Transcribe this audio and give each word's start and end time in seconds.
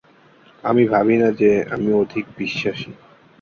আমি 0.63 0.83
ভাবি 0.87 1.15
না 1.17 1.29
যে 1.39 1.51
আমি 1.73 1.89
অধিক-বিশ্বাসী। 1.93 2.91